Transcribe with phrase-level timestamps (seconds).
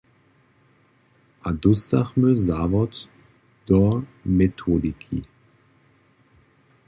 [1.47, 2.93] A dóstachmy zawod
[3.67, 3.81] do
[4.25, 5.21] metodiki.